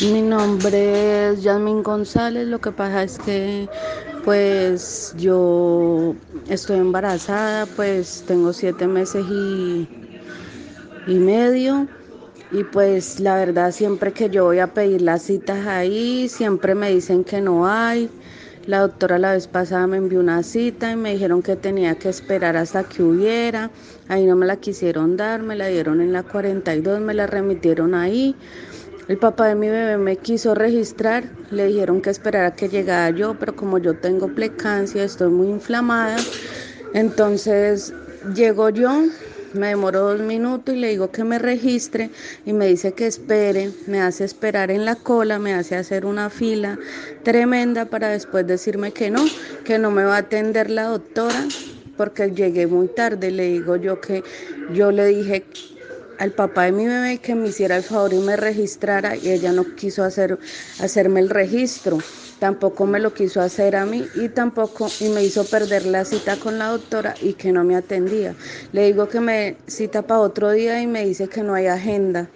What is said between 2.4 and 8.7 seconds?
lo que pasa es que pues yo estoy embarazada, pues tengo